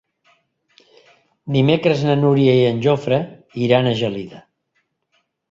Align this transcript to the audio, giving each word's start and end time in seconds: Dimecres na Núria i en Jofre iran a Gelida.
Dimecres 1.55 2.01
na 2.07 2.15
Núria 2.23 2.57
i 2.61 2.65
en 2.71 2.81
Jofre 2.87 3.21
iran 3.67 3.93
a 3.93 3.93
Gelida. 4.01 4.43